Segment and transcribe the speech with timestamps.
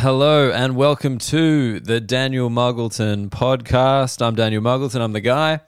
[0.00, 4.24] Hello and welcome to the Daniel Muggleton podcast.
[4.24, 5.02] I'm Daniel Muggleton.
[5.02, 5.60] I'm the guy.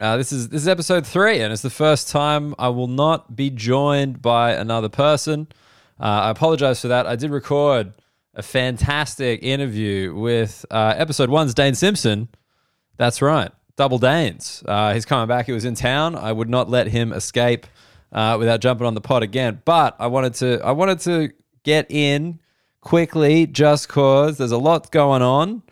[0.00, 3.36] Uh, this is this is episode three, and it's the first time I will not
[3.36, 5.46] be joined by another person.
[6.00, 7.06] Uh, I apologize for that.
[7.06, 7.92] I did record
[8.34, 12.26] a fantastic interview with uh, episode one's Dane Simpson.
[12.96, 14.64] That's right, double Danes.
[14.66, 15.46] Uh, he's coming back.
[15.46, 16.16] He was in town.
[16.16, 17.64] I would not let him escape
[18.10, 19.62] uh, without jumping on the pod again.
[19.64, 21.30] But I wanted to I wanted to
[21.62, 22.40] get in
[22.80, 25.62] quickly just cause there's a lot going on,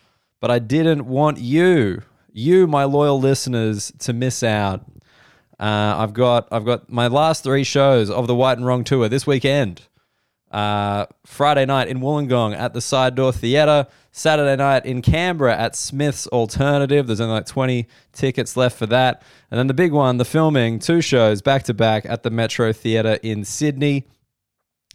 [0.41, 4.85] but I didn't want you, you, my loyal listeners, to miss out.
[5.59, 9.09] Uh, I've got I've got my last three shows of the White and Wrong tour
[9.09, 9.83] this weekend.
[10.51, 13.87] Uh, Friday night in Wollongong at the Side Door Theatre.
[14.17, 17.07] Saturday night in Canberra at Smith's Alternative.
[17.07, 19.23] There's only like 20 tickets left for that.
[19.51, 22.73] And then the big one, the filming, two shows back to back at the Metro
[22.73, 24.07] Theatre in Sydney.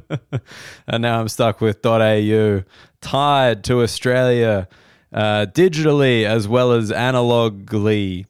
[0.86, 2.62] and now I'm stuck with dot .au,
[3.00, 4.68] tied to Australia,
[5.12, 8.26] uh, digitally as well as analogically.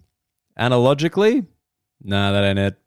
[0.56, 1.44] Analogically?
[2.02, 2.78] Nah, that ain't it.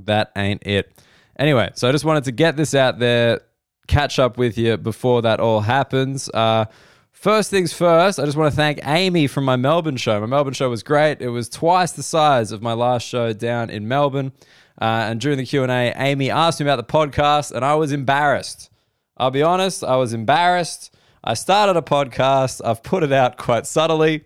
[0.00, 0.90] That ain't it.
[1.38, 3.42] Anyway, so I just wanted to get this out there
[3.90, 6.30] catch up with you before that all happens.
[6.30, 6.66] Uh,
[7.10, 10.20] first things first, I just want to thank Amy from my Melbourne show.
[10.20, 11.20] My Melbourne show was great.
[11.20, 14.32] It was twice the size of my last show down in Melbourne.
[14.80, 17.74] Uh, and during the Q and A, Amy asked me about the podcast, and I
[17.74, 18.70] was embarrassed.
[19.16, 20.94] I'll be honest, I was embarrassed.
[21.22, 22.62] I started a podcast.
[22.64, 24.24] I've put it out quite subtly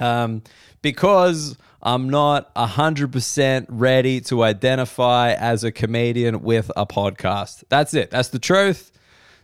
[0.00, 0.42] um,
[0.80, 7.64] because I'm not 100% ready to identify as a comedian with a podcast.
[7.68, 8.10] That's it.
[8.10, 8.92] That's the truth.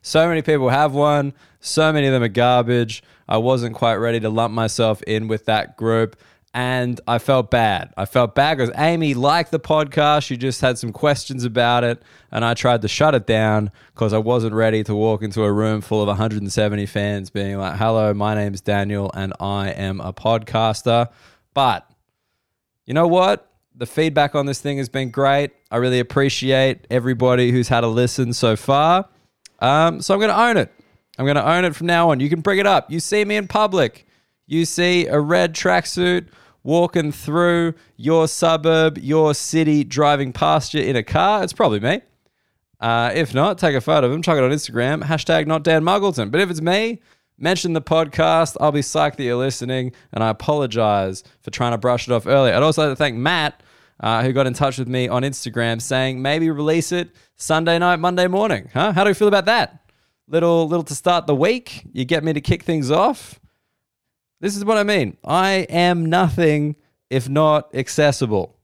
[0.03, 1.35] So many people have one.
[1.59, 3.03] So many of them are garbage.
[3.29, 6.17] I wasn't quite ready to lump myself in with that group.
[6.55, 7.93] And I felt bad.
[7.97, 10.25] I felt bad because Amy liked the podcast.
[10.25, 12.01] She just had some questions about it.
[12.31, 15.53] And I tried to shut it down because I wasn't ready to walk into a
[15.53, 20.13] room full of 170 fans being like, hello, my name's Daniel and I am a
[20.13, 21.09] podcaster.
[21.53, 21.88] But
[22.89, 23.53] you know what?
[23.75, 25.51] The feedback on this thing has been great.
[25.71, 29.07] I really appreciate everybody who's had a listen so far.
[29.59, 30.73] Um, so I'm going to own it.
[31.19, 32.19] I'm going to own it from now on.
[32.19, 32.91] You can bring it up.
[32.91, 34.07] You see me in public.
[34.47, 36.29] You see a red tracksuit
[36.63, 41.45] walking through your suburb, your city, driving past you in a car.
[41.45, 42.01] It's probably me.
[42.81, 45.83] Uh, if not, take a photo of him, chuck it on Instagram, hashtag not Dan
[45.83, 46.31] Muggleton.
[46.31, 47.03] But if it's me,
[47.39, 48.57] mention the podcast.
[48.61, 52.27] I'll be psyched that you're listening, and I apologize for trying to brush it off
[52.27, 52.55] earlier.
[52.55, 53.63] I'd also like to thank Matt,
[54.01, 57.97] uh, who got in touch with me on Instagram saying maybe release it Sunday night,
[57.97, 58.69] Monday morning.
[58.73, 58.93] Huh?
[58.93, 59.91] How do you feel about that?
[60.27, 61.87] Little, little to start the week.
[61.93, 63.41] You get me to kick things off.
[64.41, 65.17] This is what I mean.
[65.25, 66.77] I am nothing
[67.11, 68.57] if not accessible.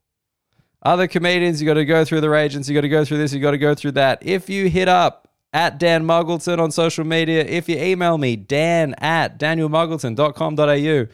[0.83, 3.33] Other comedians, you got to go through their agents, you got to go through this,
[3.33, 4.19] you got to go through that.
[4.23, 5.24] If you hit up
[5.55, 11.07] at Dan Muggleton on social media, if you email me, dan at danielmuggleton.com.au,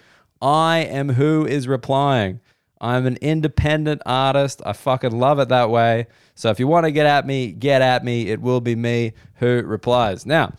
[0.42, 2.40] I am who is replying.
[2.80, 4.62] I'm an independent artist.
[4.64, 6.06] I fucking love it that way.
[6.34, 8.28] So if you want to get at me, get at me.
[8.28, 10.24] It will be me who replies.
[10.24, 10.54] Now,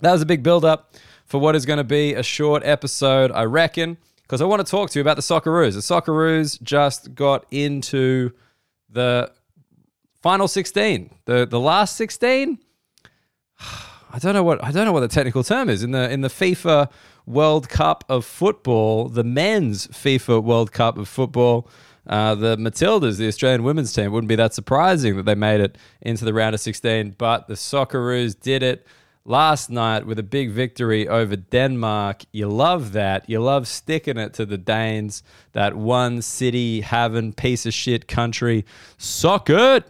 [0.00, 3.30] that was a big build up for what is going to be a short episode,
[3.30, 5.74] I reckon, because I want to talk to you about the Socceroos.
[5.74, 8.32] The Socceroos just got into
[8.90, 9.30] the
[10.20, 12.58] final 16, the the last 16.
[14.16, 16.22] I don't know what I don't know what the technical term is in the in
[16.22, 16.90] the FIFA
[17.26, 21.68] World Cup of football, the men's FIFA World Cup of football.
[22.06, 25.76] Uh, the Matildas, the Australian women's team, wouldn't be that surprising that they made it
[26.00, 28.86] into the round of 16, but the Socceroos did it
[29.26, 32.22] last night with a big victory over Denmark.
[32.32, 33.28] You love that.
[33.28, 38.64] You love sticking it to the Danes, that one city having piece of shit country.
[38.96, 39.84] Suck it.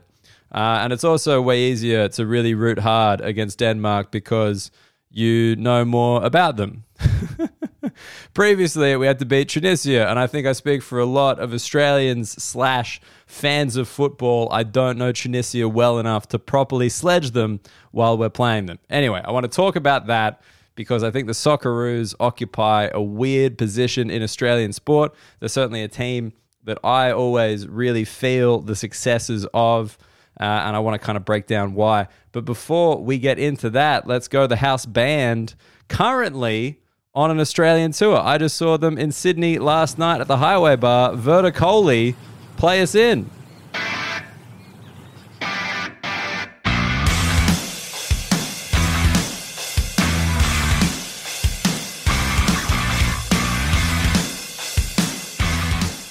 [0.52, 4.70] Uh, and it's also way easier to really root hard against Denmark because
[5.10, 6.84] you know more about them.
[8.34, 11.54] Previously, we had to beat Tunisia, and I think I speak for a lot of
[11.54, 14.48] Australians slash fans of football.
[14.50, 17.60] I don't know Tunisia well enough to properly sledge them
[17.92, 18.78] while we're playing them.
[18.90, 20.42] Anyway, I want to talk about that
[20.74, 25.14] because I think the Socceroos occupy a weird position in Australian sport.
[25.40, 26.34] They're certainly a team
[26.64, 29.96] that I always really feel the successes of.
[30.38, 32.08] Uh, and I want to kind of break down why.
[32.32, 35.54] But before we get into that, let's go to the house band
[35.88, 36.80] currently
[37.14, 38.20] on an Australian tour.
[38.22, 41.12] I just saw them in Sydney last night at the Highway Bar.
[41.12, 42.14] Verticoli,
[42.58, 43.30] play us in.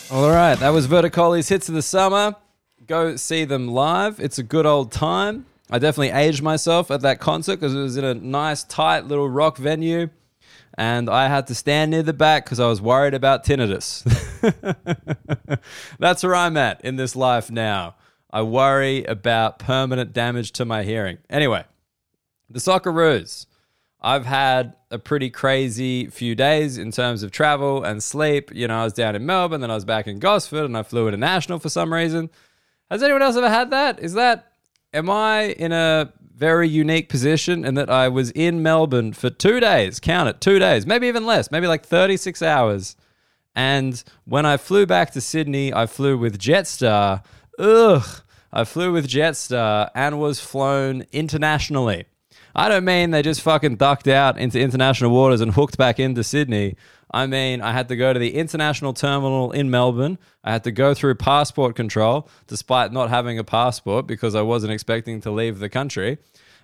[0.10, 2.36] All right, that was Verticoli's Hits of the Summer.
[2.88, 4.20] Go see them live.
[4.20, 5.46] It's a good old time.
[5.72, 9.30] I definitely aged myself at that concert because it was in a nice, tight little
[9.30, 10.10] rock venue.
[10.78, 14.04] And I had to stand near the back because I was worried about tinnitus.
[16.00, 17.96] That's where I'm at in this life now.
[18.30, 21.20] I worry about permanent damage to my hearing.
[21.30, 21.64] Anyway,
[22.50, 23.48] the Socceroos.
[24.02, 28.54] I've had a pretty crazy few days in terms of travel and sleep.
[28.54, 30.84] You know, I was down in Melbourne, then I was back in Gosford, and I
[30.84, 32.30] flew international for some reason.
[32.96, 34.00] Has anyone else ever had that?
[34.00, 34.54] Is that,
[34.94, 39.60] am I in a very unique position in that I was in Melbourne for two
[39.60, 42.96] days, count it, two days, maybe even less, maybe like 36 hours.
[43.54, 47.22] And when I flew back to Sydney, I flew with Jetstar.
[47.60, 48.22] Ugh.
[48.54, 52.06] I flew with Jetstar and was flown internationally.
[52.56, 56.24] I don't mean they just fucking ducked out into international waters and hooked back into
[56.24, 56.78] Sydney.
[57.12, 60.18] I mean, I had to go to the international terminal in Melbourne.
[60.44, 64.74] I had to go through passport control despite not having a passport because I wasn't
[64.74, 66.18] expecting to leave the country.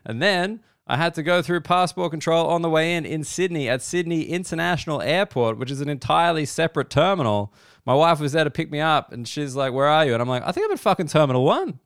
[0.03, 3.69] And then I had to go through passport control on the way in in Sydney
[3.69, 7.53] at Sydney International Airport, which is an entirely separate terminal.
[7.85, 10.13] My wife was there to pick me up and she's like, Where are you?
[10.13, 11.79] And I'm like, I think I'm in fucking Terminal 1.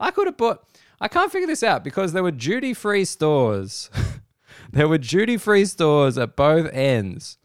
[0.00, 0.66] I could have bought.
[1.00, 3.90] I can't figure this out because there were duty free stores.
[4.72, 7.38] there were duty free stores at both ends.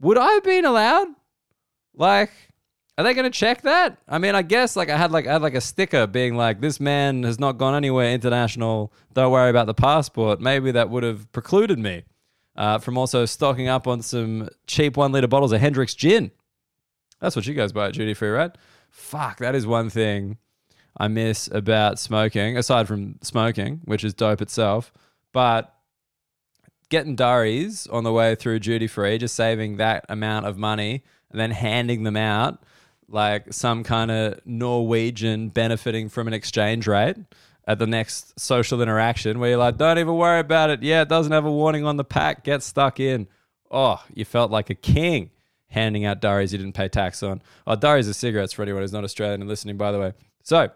[0.00, 1.08] Would I have been allowed?
[1.94, 2.30] Like,
[2.96, 3.98] are they going to check that?
[4.08, 6.60] I mean, I guess like I had like I had like a sticker being like,
[6.60, 8.92] "This man has not gone anywhere international.
[9.14, 12.04] Don't worry about the passport." Maybe that would have precluded me
[12.56, 16.30] uh, from also stocking up on some cheap one liter bottles of Hendrick's gin.
[17.20, 18.50] That's what you guys buy at duty free, right?
[18.90, 20.38] Fuck, that is one thing
[20.96, 24.92] I miss about smoking, aside from smoking, which is dope itself.
[25.32, 25.74] But
[26.90, 31.40] getting durries on the way through duty free, just saving that amount of money and
[31.40, 32.62] then handing them out
[33.08, 37.16] like some kind of Norwegian benefiting from an exchange rate
[37.66, 40.82] at the next social interaction where you're like, don't even worry about it.
[40.82, 42.44] Yeah, it doesn't have a warning on the pack.
[42.44, 43.26] Get stuck in.
[43.70, 45.30] Oh, you felt like a king
[45.68, 47.42] handing out durries you didn't pay tax on.
[47.66, 50.12] Oh, durries are cigarettes for anyone who's not Australian and listening, by the way.
[50.42, 50.70] So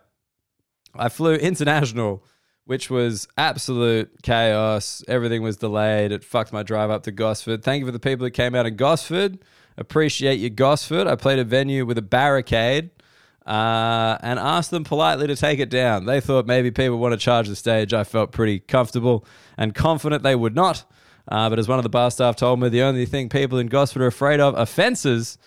[0.94, 2.24] I flew international,
[2.66, 5.04] which was absolute chaos.
[5.06, 6.12] Everything was delayed.
[6.12, 7.62] It fucked my drive up to Gosford.
[7.62, 9.38] Thank you for the people that came out in Gosford.
[9.76, 11.06] Appreciate you, Gosford.
[11.06, 12.90] I played a venue with a barricade
[13.46, 16.06] uh, and asked them politely to take it down.
[16.06, 17.92] They thought maybe people want to charge the stage.
[17.92, 19.26] I felt pretty comfortable
[19.58, 20.84] and confident they would not.
[21.26, 23.66] Uh, but as one of the bar staff told me, the only thing people in
[23.66, 25.38] Gosford are afraid of are fences.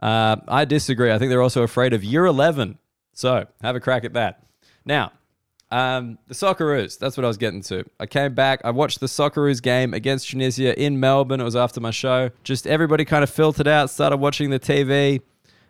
[0.00, 1.12] Uh, I disagree.
[1.12, 2.78] I think they're also afraid of year 11.
[3.12, 4.44] So have a crack at that.
[4.84, 5.12] Now,
[5.74, 7.84] um, the Socceroos, that's what I was getting to.
[7.98, 11.40] I came back, I watched the Socceroos game against Tunisia in Melbourne.
[11.40, 12.30] It was after my show.
[12.44, 15.20] Just everybody kind of filtered out, started watching the TV,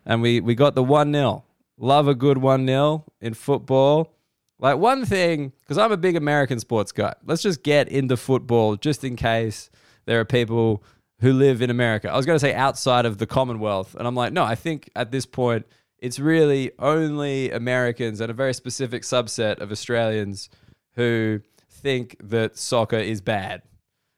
[0.05, 1.43] and we, we got the 1 0.
[1.79, 4.13] Love a good 1 0 in football.
[4.59, 8.77] Like, one thing, because I'm a big American sports guy, let's just get into football
[8.77, 9.71] just in case
[10.05, 10.83] there are people
[11.21, 12.13] who live in America.
[12.13, 13.95] I was going to say outside of the Commonwealth.
[13.95, 15.65] And I'm like, no, I think at this point,
[16.05, 20.51] it's really only Americans and a very specific subset of Australians
[20.97, 21.41] who
[21.71, 23.63] think that soccer is bad.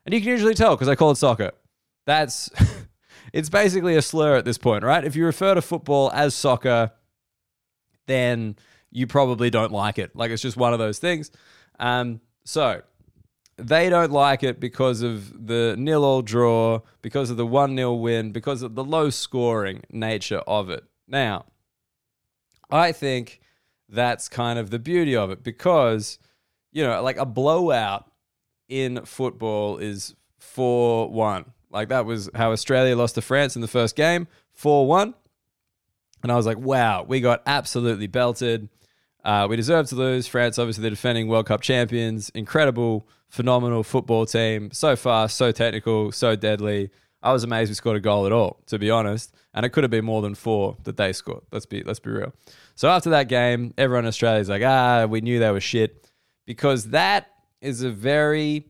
[0.05, 1.53] And you can usually tell because I call it soccer.
[2.05, 2.50] That's
[3.32, 5.05] it's basically a slur at this point, right?
[5.05, 6.91] If you refer to football as soccer,
[8.08, 8.56] then
[8.91, 10.10] you probably don't like it.
[10.17, 11.31] Like it's just one of those things.
[11.79, 12.82] Um, so
[13.58, 17.94] they don't like it because of the nil all draw, because of the 1 0
[17.94, 20.82] win, because of the low scoring nature of it.
[21.06, 21.44] Now,
[22.70, 23.41] I think
[23.89, 26.19] that's kind of the beauty of it because,
[26.73, 28.11] you know, like a blowout
[28.69, 31.53] in football is 4 1.
[31.70, 35.15] Like that was how Australia lost to France in the first game 4 1.
[36.23, 38.69] And I was like, wow, we got absolutely belted.
[39.25, 40.27] Uh, we deserve to lose.
[40.27, 42.31] France, obviously, the defending World Cup champions.
[42.31, 44.70] Incredible, phenomenal football team.
[44.73, 46.91] So fast, so technical, so deadly.
[47.27, 49.35] I was amazed we scored a goal at all, to be honest.
[49.53, 51.43] And it could have been more than four that they scored.
[51.51, 52.33] Let's be let's be real.
[52.77, 56.09] So after that game, everyone in Australia is like, ah, we knew they were shit.
[56.47, 57.27] Because that
[57.61, 58.69] is a very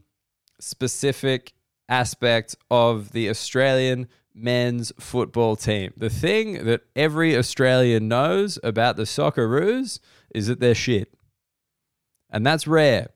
[0.59, 1.53] specific
[1.91, 5.93] aspect of the Australian men's football team.
[5.95, 10.01] The thing that every Australian knows about the Socceroos
[10.35, 11.13] is that they're shit.
[12.31, 13.09] And that's rare.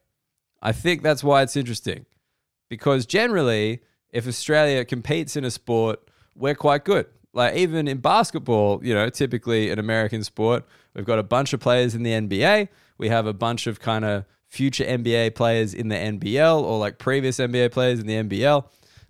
[0.61, 2.05] I think that's why it's interesting.
[2.69, 3.81] Because generally,
[4.13, 6.01] if Australia competes in a sport,
[6.35, 7.07] we're quite good.
[7.33, 11.61] Like even in basketball, you know, typically an American sport, we've got a bunch of
[11.61, 12.69] players in the NBA.
[12.99, 16.99] We have a bunch of kind of future NBA players in the NBL or like
[16.99, 18.65] previous NBA players in the NBL,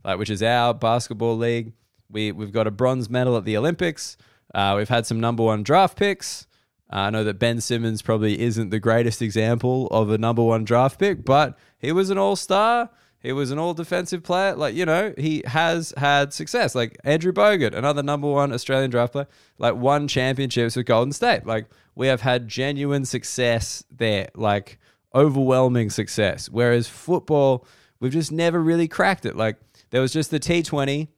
[0.04, 1.72] like which is our basketball league.
[2.10, 4.18] We we've got a bronze medal at the Olympics.
[4.54, 6.46] Uh, we've had some number one draft picks.
[6.92, 10.64] Uh, I know that Ben Simmons probably isn't the greatest example of a number one
[10.64, 12.90] draft pick, but he was an all star.
[13.22, 14.54] He was an all defensive player.
[14.54, 16.74] Like, you know, he has had success.
[16.74, 21.46] Like Andrew Bogut, another number one Australian draft player, like won championships with Golden State.
[21.46, 24.78] Like, we have had genuine success there, like
[25.14, 26.48] overwhelming success.
[26.48, 27.66] Whereas football,
[28.00, 29.36] we've just never really cracked it.
[29.36, 29.56] Like,
[29.90, 31.08] there was just the T20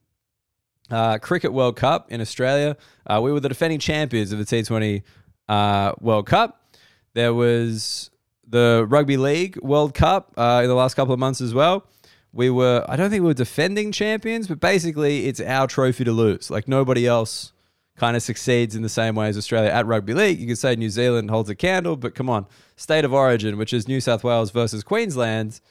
[0.91, 2.75] uh, Cricket World Cup in Australia.
[3.07, 5.03] Uh, we were the defending champions of the T20
[5.47, 6.75] uh, World Cup.
[7.13, 8.09] There was
[8.45, 11.87] the Rugby League World Cup uh, in the last couple of months as well.
[12.33, 16.11] We were, I don't think we were defending champions, but basically it's our trophy to
[16.11, 16.49] lose.
[16.49, 17.53] Like nobody else
[17.95, 20.39] kind of succeeds in the same way as Australia at rugby league.
[20.39, 23.71] You could say New Zealand holds a candle, but come on, state of origin, which
[23.71, 25.61] is New South Wales versus Queensland,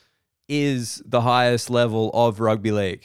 [0.48, 3.04] is the highest level of rugby league.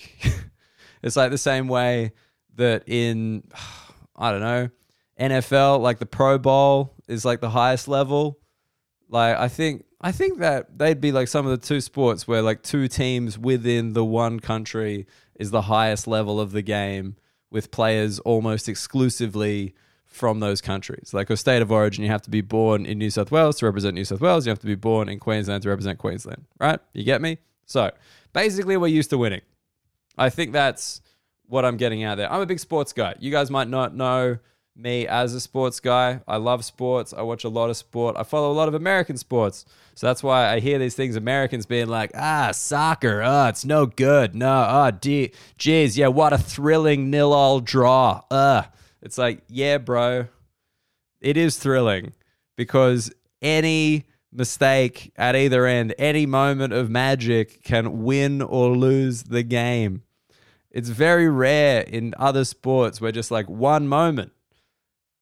[1.02, 2.12] it's like the same way
[2.56, 3.44] that in,
[4.16, 4.70] I don't know,
[5.20, 8.40] NFL, like the Pro Bowl is like the highest level.
[9.10, 12.42] Like I think I think that they'd be like some of the two sports where
[12.42, 17.16] like two teams within the one country is the highest level of the game
[17.50, 19.74] with players almost exclusively
[20.06, 21.14] from those countries.
[21.14, 23.66] Like a state of origin, you have to be born in New South Wales to
[23.66, 24.46] represent New South Wales.
[24.46, 26.80] You have to be born in Queensland to represent Queensland, right?
[26.94, 27.38] You get me?
[27.66, 27.92] So
[28.34, 29.42] basically, we're used to winning.
[30.18, 31.02] I think that's
[31.46, 32.32] what I'm getting out there.
[32.32, 33.16] I'm a big sports guy.
[33.20, 34.38] You guys might not know
[34.78, 36.22] me as a sports guy.
[36.28, 37.14] I love sports.
[37.14, 38.16] I watch a lot of sport.
[38.18, 39.66] I follow a lot of American sports.
[39.96, 43.88] So that's why I hear these things Americans being like, ah, soccer, oh, it's no
[43.88, 44.36] good.
[44.36, 48.22] No, oh, de- geez, yeah, what a thrilling nil all draw.
[48.30, 48.64] Uh,
[49.02, 50.28] it's like, yeah, bro,
[51.20, 52.14] it is thrilling
[52.56, 59.44] because any mistake at either end, any moment of magic can win or lose the
[59.44, 60.04] game.
[60.70, 64.32] It's very rare in other sports where just like one moment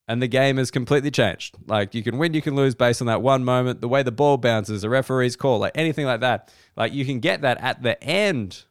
[0.07, 1.55] and the game is completely changed.
[1.67, 4.11] Like you can win, you can lose based on that one moment, the way the
[4.11, 6.53] ball bounces, the referee's call, like anything like that.
[6.75, 8.65] Like you can get that at the end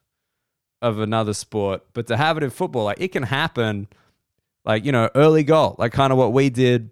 [0.80, 3.88] of another sport, but to have it in football, like it can happen,
[4.64, 6.90] like you know, early goal, like kind of what we did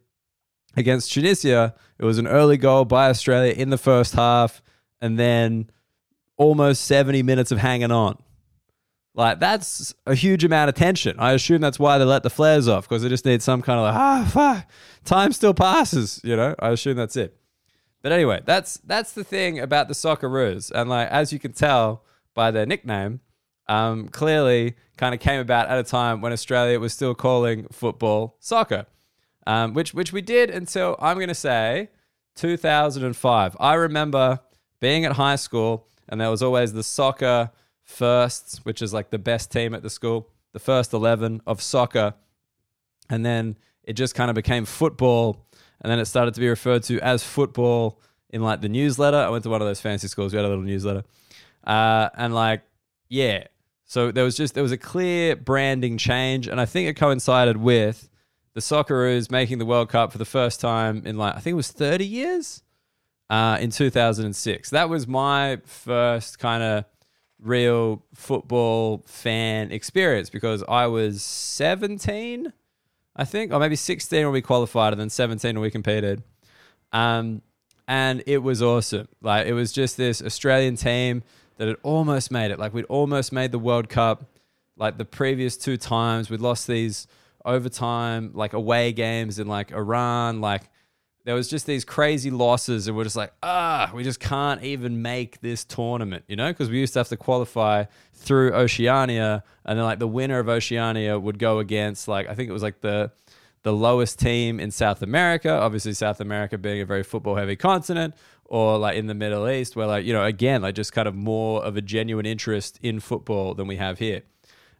[0.77, 1.75] against Tunisia.
[1.99, 4.63] It was an early goal by Australia in the first half,
[5.01, 5.71] and then
[6.37, 8.21] almost seventy minutes of hanging on.
[9.15, 11.17] Like that's a huge amount of tension.
[11.19, 13.79] I assume that's why they let the flares off because they just need some kind
[13.79, 14.71] of like ah fuck,
[15.05, 16.21] time still passes.
[16.25, 17.37] You know, I assume that's it.
[18.01, 22.05] But anyway, that's that's the thing about the Socceroos, and like as you can tell
[22.35, 23.21] by their nickname,
[23.69, 28.37] um, clearly kind of came about at a time when Australia was still calling football
[28.41, 28.87] soccer,
[29.47, 31.91] um, which which we did until I'm going to say
[32.37, 33.57] 2005.
[33.61, 34.41] I remember
[34.81, 37.51] being at high school, and there was always the soccer
[37.85, 42.15] firsts, which is like the best team at the school, the first 11 of soccer.
[43.11, 45.47] And then it just kind of became football.
[45.81, 49.17] And then it started to be referred to as football in like the newsletter.
[49.17, 50.33] I went to one of those fancy schools.
[50.33, 51.05] We had a little newsletter.
[51.65, 52.63] Uh, and like,
[53.09, 53.45] yeah.
[53.85, 56.47] So there was just, there was a clear branding change.
[56.47, 58.09] And I think it coincided with
[58.55, 61.57] the Socceroos making the World Cup for the first time in like, I think it
[61.57, 62.63] was 30 years
[63.29, 64.71] uh, in 2006.
[64.71, 66.85] That was my first kind of
[67.43, 72.53] real football fan experience because I was 17,
[73.17, 76.23] I think, or maybe 16 when we qualified and then 17 when we competed.
[76.93, 77.43] Um,
[77.89, 79.09] and it was awesome.
[79.21, 81.23] Like it was just this Australian team
[81.57, 82.59] that had almost made it.
[82.59, 84.25] Like we'd almost made the World Cup.
[84.77, 87.07] Like the previous two times, we'd lost these
[87.45, 90.63] overtime, like away games in like Iran, like
[91.25, 95.03] there was just these crazy losses and we're just like ah we just can't even
[95.03, 99.79] make this tournament you know because we used to have to qualify through oceania and
[99.79, 102.81] then like the winner of oceania would go against like i think it was like
[102.81, 103.11] the
[103.63, 108.15] the lowest team in south america obviously south america being a very football heavy continent
[108.53, 111.15] or like in the middle east where like you know again like just kind of
[111.15, 114.23] more of a genuine interest in football than we have here.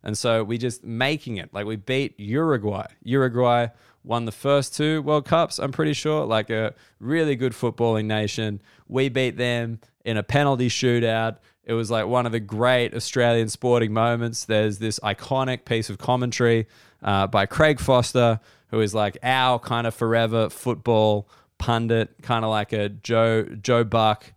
[0.05, 2.87] And so we just making it like we beat uruguay.
[3.03, 3.69] Uruguay
[4.05, 8.61] won the first two World Cups, I'm pretty sure, like a really good footballing nation.
[8.89, 11.39] We beat them in a penalty shootout.
[11.65, 14.45] It was like one of the great Australian sporting moments.
[14.45, 16.67] There's this iconic piece of commentary
[17.03, 21.29] uh, by Craig Foster, who is like our kind of forever football
[21.59, 24.33] pundit, kind of like a Joe Joe Buck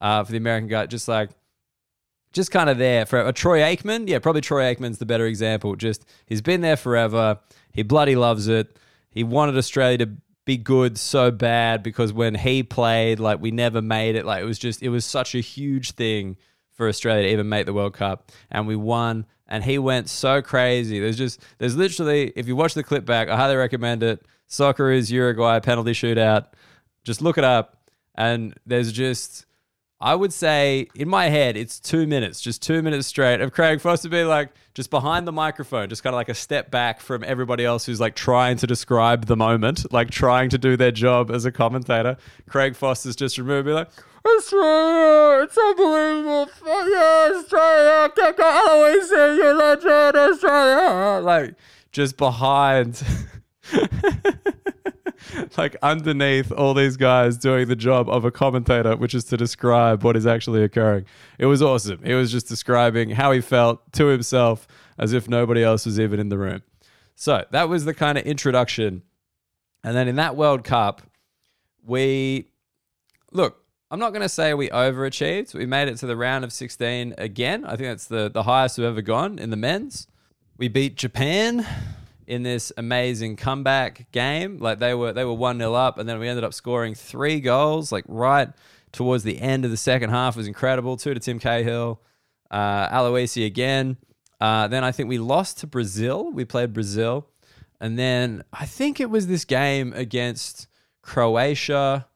[0.00, 1.30] uh, for the American guy, just like
[2.32, 4.08] just kind of there for a Troy Aikman.
[4.08, 5.74] Yeah, probably Troy Aikman's the better example.
[5.74, 7.40] Just he's been there forever.
[7.72, 8.76] He bloody loves it
[9.10, 10.10] he wanted Australia to
[10.44, 14.24] be good so bad because when he played, like we never made it.
[14.24, 16.36] Like it was just, it was such a huge thing
[16.72, 20.42] for Australia to even make the World Cup, and we won and he went so
[20.42, 21.00] crazy.
[21.00, 24.24] There's just there's literally if you watch the clip back, I highly recommend it.
[24.46, 26.46] Soccer is Uruguay penalty shootout.
[27.04, 29.46] Just look it up, and there's just
[30.00, 33.80] I would say in my head, it's two minutes, just two minutes straight of Craig
[33.80, 37.24] Foster being like just behind the microphone, just kind of like a step back from
[37.24, 41.32] everybody else who's like trying to describe the moment, like trying to do their job
[41.32, 42.16] as a commentator.
[42.48, 43.90] Craig Foster's just removed, be like,
[44.24, 46.48] Australia, it's unbelievable.
[46.64, 51.20] Australia, kick Aloisi, you legend, Australia.
[51.24, 51.54] Like
[51.90, 53.02] just behind.
[55.56, 60.02] like underneath all these guys doing the job of a commentator, which is to describe
[60.02, 61.04] what is actually occurring.
[61.38, 62.02] It was awesome.
[62.04, 64.66] He was just describing how he felt to himself
[64.98, 66.62] as if nobody else was even in the room.
[67.14, 69.02] So that was the kind of introduction.
[69.82, 71.02] And then in that World Cup,
[71.84, 72.50] we
[73.32, 75.54] look, I'm not going to say we overachieved.
[75.54, 77.64] We made it to the round of 16 again.
[77.64, 80.06] I think that's the, the highest we've ever gone in the men's.
[80.58, 81.66] We beat Japan
[82.28, 84.58] in this amazing comeback game.
[84.58, 87.90] Like they were they were 1-0 up and then we ended up scoring 3 goals
[87.90, 88.50] like right
[88.92, 90.96] towards the end of the second half was incredible.
[90.98, 92.00] Two to Tim Cahill,
[92.50, 93.96] uh Aloisi again.
[94.40, 96.30] Uh, then I think we lost to Brazil.
[96.30, 97.26] We played Brazil.
[97.80, 100.68] And then I think it was this game against
[101.02, 102.06] Croatia.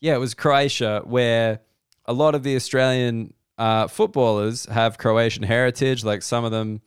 [0.00, 1.60] Yeah, it was Croatia where
[2.06, 6.04] a lot of the Australian uh, footballers have Croatian heritage.
[6.04, 6.80] Like some of them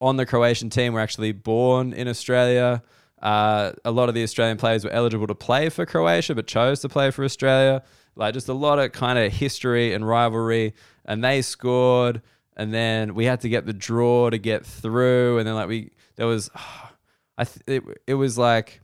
[0.00, 2.82] on the Croatian team were actually born in Australia.
[3.20, 6.80] Uh, a lot of the Australian players were eligible to play for Croatia, but chose
[6.80, 7.82] to play for Australia.
[8.14, 10.74] Like just a lot of kind of history and rivalry,
[11.04, 12.22] and they scored,
[12.56, 15.90] and then we had to get the draw to get through, and then like we
[16.16, 16.50] there was,
[17.38, 18.80] I th- it, it was like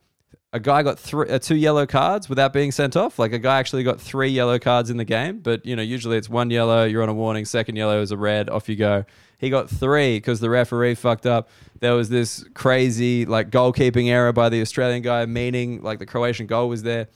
[0.52, 3.18] a guy got three, uh, two yellow cards without being sent off.
[3.18, 6.16] Like a guy actually got three yellow cards in the game, but you know usually
[6.16, 7.44] it's one yellow, you're on a warning.
[7.44, 9.04] Second yellow is a red, off you go.
[9.45, 11.51] He got three because the referee fucked up.
[11.81, 16.47] There was this crazy like goalkeeping error by the Australian guy, meaning like the Croatian
[16.47, 17.09] goal was there.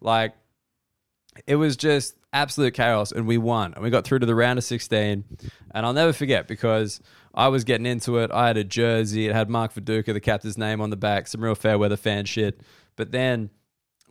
[0.00, 0.32] Like
[1.44, 4.60] it was just absolute chaos, and we won, and we got through to the round
[4.60, 5.24] of 16.
[5.74, 7.00] And I'll never forget because
[7.34, 8.30] I was getting into it.
[8.30, 11.42] I had a jersey, it had Mark Viduka, the captain's name on the back, some
[11.42, 12.60] real fair weather fan shit.
[12.94, 13.50] But then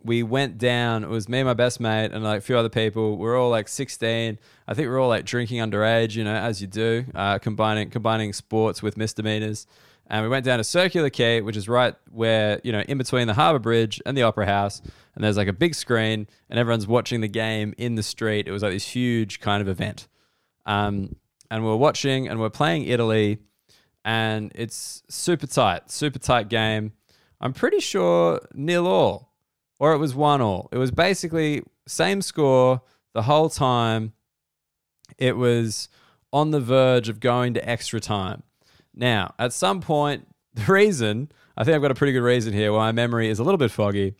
[0.04, 1.04] we went down.
[1.04, 3.16] It was me and my best mate and like a few other people.
[3.16, 4.38] We are all like 16.
[4.66, 7.90] I think we are all like drinking underage, you know, as you do, uh, combining
[7.90, 9.66] combining sports with misdemeanors.
[10.08, 13.28] And we went down to Circular Quay, which is right where, you know, in between
[13.28, 14.82] the Harbour Bridge and the Opera House.
[15.14, 18.48] And there's like a big screen and everyone's watching the game in the street.
[18.48, 20.08] It was like this huge kind of event.
[20.66, 21.16] Um,
[21.50, 23.38] and we are watching and we we're playing Italy.
[24.04, 26.92] And it's super tight, super tight game.
[27.40, 29.31] I'm pretty sure nil all
[29.82, 30.68] or it was one all.
[30.70, 32.82] It was basically same score
[33.14, 34.12] the whole time.
[35.18, 35.88] It was
[36.32, 38.44] on the verge of going to extra time.
[38.94, 42.72] Now, at some point, the reason I think I've got a pretty good reason here
[42.72, 44.14] why my memory is a little bit foggy,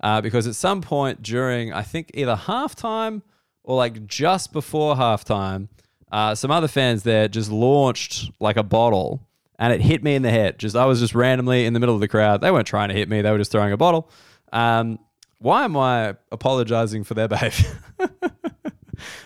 [0.00, 3.22] uh, because at some point during I think either halftime
[3.64, 5.66] or like just before halftime,
[6.12, 9.26] uh, some other fans there just launched like a bottle
[9.58, 10.60] and it hit me in the head.
[10.60, 12.40] Just I was just randomly in the middle of the crowd.
[12.40, 14.08] They weren't trying to hit me; they were just throwing a bottle.
[14.52, 15.00] Um,
[15.38, 17.80] why am I apologizing for their behavior?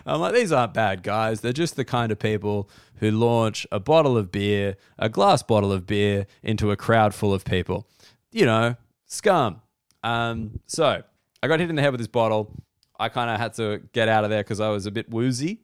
[0.05, 1.40] I'm like, these aren't bad guys.
[1.40, 5.72] They're just the kind of people who launch a bottle of beer, a glass bottle
[5.72, 7.87] of beer, into a crowd full of people.
[8.31, 9.62] You know, scum.
[10.03, 11.03] Um, so
[11.42, 12.62] I got hit in the head with this bottle.
[12.98, 15.62] I kind of had to get out of there because I was a bit woozy,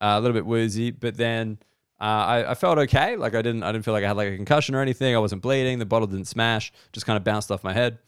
[0.00, 0.90] uh, a little bit woozy.
[0.90, 1.58] But then
[2.00, 3.16] uh, I, I, felt okay.
[3.16, 5.14] Like I didn't, I didn't feel like I had like a concussion or anything.
[5.14, 5.78] I wasn't bleeding.
[5.78, 6.72] The bottle didn't smash.
[6.92, 7.98] Just kind of bounced off my head.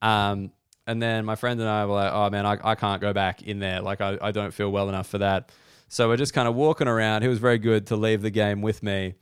[0.00, 0.52] Um,
[0.86, 3.42] and then my friend and I were like, oh man, I, I can't go back
[3.42, 3.80] in there.
[3.80, 5.50] Like, I, I don't feel well enough for that.
[5.88, 7.22] So we're just kind of walking around.
[7.22, 9.14] He was very good to leave the game with me.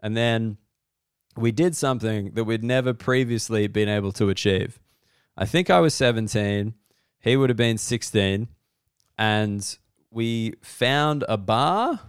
[0.00, 0.58] And then
[1.36, 4.78] we did something that we'd never previously been able to achieve.
[5.36, 6.74] I think I was 17,
[7.20, 8.48] he would have been 16.
[9.16, 9.78] And
[10.10, 12.00] we found a bar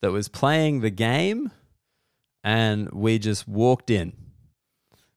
[0.00, 1.50] that was playing the game.
[2.44, 4.12] And we just walked in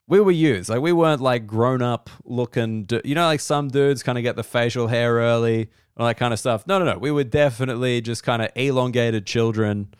[0.08, 0.68] we were youths.
[0.68, 2.88] Like we weren't like grown up looking.
[3.04, 6.16] you know, like some dudes kind of get the facial hair early, and all that
[6.16, 6.66] kind of stuff.
[6.66, 6.98] No, no, no.
[6.98, 9.94] We were definitely just kind of elongated children,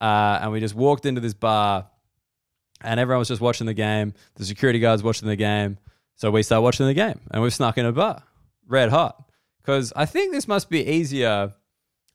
[0.00, 1.88] uh, and we just walked into this bar,
[2.82, 4.12] and everyone was just watching the game.
[4.34, 5.78] The security guards watching the game,
[6.14, 8.22] so we start watching the game, and we snuck in a bar,
[8.68, 9.22] red hot.
[9.62, 11.52] Because I think this must be easier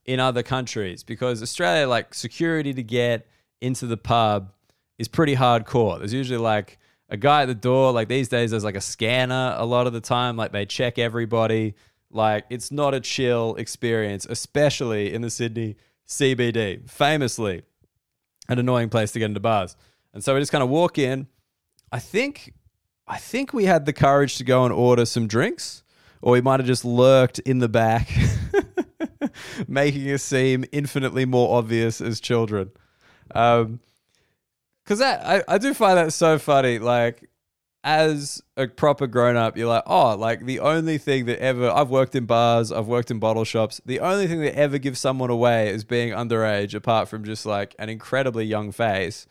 [0.06, 3.28] in other countries because Australia, like security to get
[3.60, 4.54] into the pub
[4.98, 6.00] is pretty hardcore.
[6.00, 6.80] There's usually like
[7.12, 7.92] a guy at the door.
[7.92, 10.38] Like these days, there's like a scanner a lot of the time.
[10.38, 11.76] Like they check everybody.
[12.10, 15.76] Like it's not a chill experience, especially in the Sydney
[16.08, 17.64] CBD, famously
[18.50, 19.76] an annoying place to get into bars.
[20.14, 21.28] And so we just kind of walk in.
[21.92, 22.54] I think,
[23.08, 25.84] I think we had the courage to go and order some drinks,
[26.22, 28.10] or we might have just lurked in the back,
[29.68, 32.72] making us seem infinitely more obvious as children.
[33.34, 33.80] Um,
[34.84, 36.80] because that I, I do find that so funny.
[36.80, 37.30] Like
[37.84, 41.90] as a proper grown up, you're like, oh, like the only thing that ever I've
[41.90, 43.82] worked in bars, I've worked in bottle shops.
[43.86, 47.76] The only thing that ever gives someone away as being underage, apart from just like
[47.80, 49.26] an incredibly young face,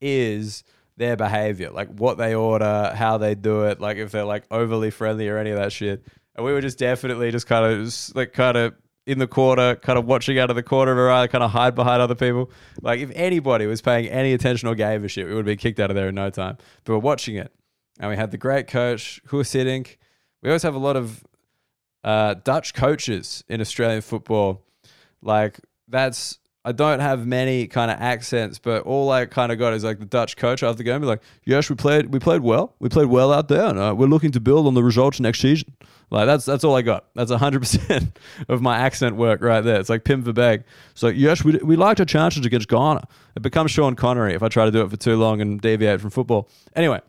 [0.00, 0.62] is
[0.96, 4.90] their behavior, like what they order, how they do it, like if they're like overly
[4.90, 6.04] friendly or any of that shit.
[6.34, 8.74] And we were just definitely just kind of like kind of
[9.06, 11.52] in the corner, kind of watching out of the corner of our eye, kind of
[11.52, 12.50] hide behind other people.
[12.82, 15.58] Like if anybody was paying any attention or gave a shit, we would have been
[15.58, 16.58] kicked out of there in no time.
[16.84, 17.52] But we're watching it,
[18.00, 19.96] and we had the great coach Guus Hiddink.
[20.42, 21.24] We always have a lot of
[22.02, 24.62] uh, Dutch coaches in Australian football.
[25.22, 29.72] Like that's I don't have many kind of accents, but all I kind of got
[29.72, 32.40] is like the Dutch coach after the game, be like, "Yes, we played, we played
[32.40, 35.20] well, we played well out there, and uh, we're looking to build on the results
[35.20, 35.76] next season."
[36.10, 37.04] Like that's that's all I got.
[37.14, 39.78] That's hundred percent of my accent work right there.
[39.78, 40.64] It's like Pim Verbeek.
[40.94, 43.06] So yes, we we liked our chances against Ghana.
[43.36, 46.00] It becomes Sean Connery if I try to do it for too long and deviate
[46.00, 46.48] from football.
[46.74, 47.00] Anyway,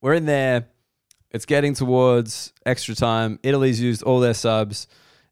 [0.00, 0.66] we're in there.
[1.30, 3.38] It's getting towards extra time.
[3.44, 4.88] Italy's used all their subs.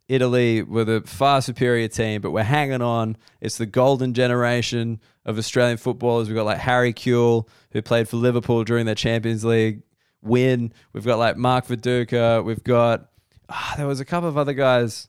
[0.09, 3.17] Italy were the far superior team, but we're hanging on.
[3.41, 6.29] It's the golden generation of Australian footballers.
[6.29, 9.83] We've got like Harry Kewell, who played for Liverpool during their Champions League
[10.23, 10.73] win.
[10.93, 12.45] We've got like Mark Viduka.
[12.45, 13.11] We've got,
[13.49, 15.09] ah, there was a couple of other guys.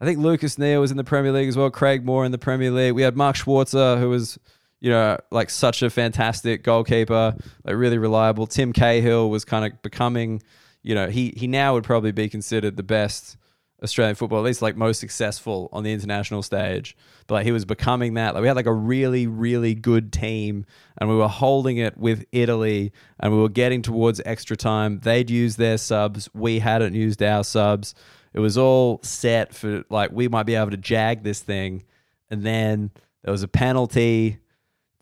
[0.00, 1.70] I think Lucas Neill was in the Premier League as well.
[1.70, 2.92] Craig Moore in the Premier League.
[2.92, 4.38] We had Mark Schwarzer, who was,
[4.78, 8.46] you know, like such a fantastic goalkeeper, like really reliable.
[8.46, 10.42] Tim Cahill was kind of becoming,
[10.82, 13.38] you know, he he now would probably be considered the best
[13.82, 16.96] Australian football, at least like most successful on the international stage.
[17.26, 18.34] But like he was becoming that.
[18.34, 20.64] Like we had like a really, really good team
[20.98, 25.00] and we were holding it with Italy and we were getting towards extra time.
[25.00, 26.28] They'd used their subs.
[26.32, 27.94] We hadn't used our subs.
[28.32, 31.84] It was all set for like we might be able to jag this thing.
[32.30, 32.90] And then
[33.22, 34.38] there was a penalty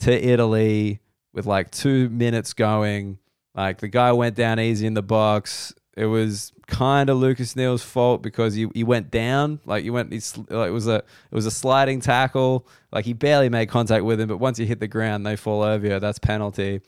[0.01, 1.01] to Italy
[1.33, 3.19] with like two minutes going.
[3.55, 5.75] Like the guy went down easy in the box.
[5.97, 9.61] It was kind of Lucas Neill's fault because he, he went down.
[9.65, 12.67] Like he went, he, like it was a it was a sliding tackle.
[12.91, 15.63] Like he barely made contact with him, but once you hit the ground, they fall
[15.63, 16.01] over you.
[16.01, 16.81] That's penalty.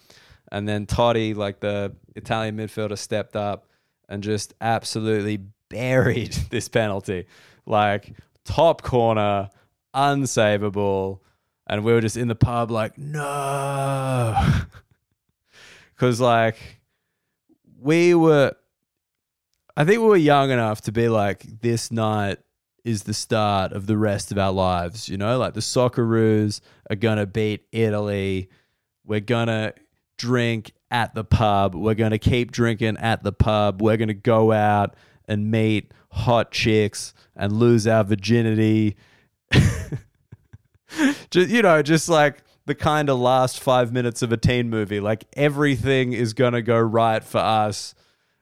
[0.51, 3.69] And then Totti, like the Italian midfielder, stepped up
[4.09, 5.38] and just absolutely
[5.69, 7.27] buried this penalty.
[7.64, 8.12] Like
[8.45, 9.51] top corner,
[9.95, 11.21] unsavable.
[11.69, 14.37] And we were just in the pub like, no.
[15.95, 16.59] Because like
[17.81, 18.55] we were
[19.77, 22.39] I think we were young enough to be like, this night
[22.83, 25.09] is the start of the rest of our lives.
[25.09, 28.49] You know, like the Socceroos are going to beat Italy.
[29.05, 29.75] We're going to
[30.17, 31.75] drink at the pub.
[31.75, 33.83] We're going to keep drinking at the pub.
[33.83, 34.95] We're going to go out
[35.29, 38.97] and meet hot chicks and lose our virginity.
[41.31, 45.01] just, you know, just like the kind of last five minutes of a teen movie.
[45.01, 47.95] Like everything is going to go right for us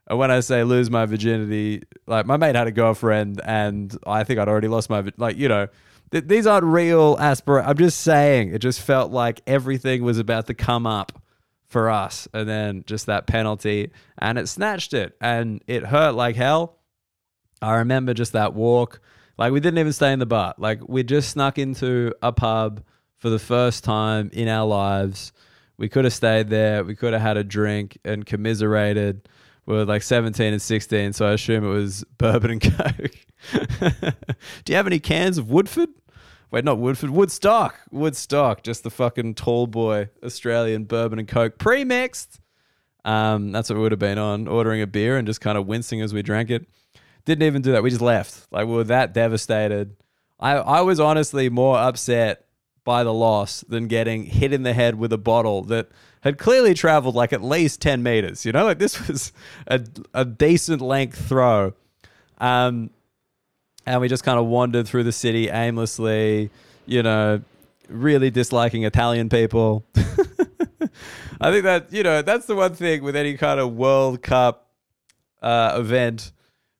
[0.08, 4.38] when I say lose my virginity, like my mate had a girlfriend, and I think
[4.38, 5.68] I'd already lost my like you know.
[6.10, 7.70] Th- these aren't real aspirations.
[7.70, 11.20] I'm just saying, it just felt like everything was about to come up
[11.66, 16.36] for us, and then just that penalty, and it snatched it, and it hurt like
[16.36, 16.78] hell.
[17.62, 19.00] I remember just that walk.
[19.38, 20.54] Like we didn't even stay in the bar.
[20.58, 22.82] Like we just snuck into a pub
[23.16, 25.32] for the first time in our lives.
[25.76, 26.84] We could have stayed there.
[26.84, 29.28] We could have had a drink and commiserated
[29.66, 33.16] were like 17 and 16, so I assume it was bourbon and coke.
[34.64, 35.88] Do you have any cans of Woodford?
[36.50, 37.80] Wait, not Woodford, Woodstock.
[37.90, 42.40] Woodstock, just the fucking tall boy Australian bourbon and coke pre-mixed.
[43.04, 45.66] Um, that's what we would have been on, ordering a beer and just kind of
[45.66, 46.66] wincing as we drank it.
[47.24, 47.82] Didn't even do that.
[47.82, 48.46] We just left.
[48.50, 49.96] Like we were that devastated.
[50.38, 52.44] I I was honestly more upset
[52.84, 55.88] by the loss than getting hit in the head with a bottle that
[56.24, 58.44] had clearly traveled like at least 10 meters.
[58.44, 59.32] You know, like this was
[59.66, 59.80] a,
[60.14, 61.74] a decent length throw.
[62.38, 62.90] Um,
[63.86, 66.50] and we just kind of wandered through the city aimlessly,
[66.86, 67.42] you know,
[67.88, 69.84] really disliking Italian people.
[71.40, 74.70] I think that, you know, that's the one thing with any kind of World Cup
[75.42, 76.32] uh, event